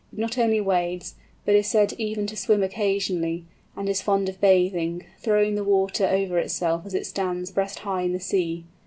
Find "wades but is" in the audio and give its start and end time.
0.59-1.67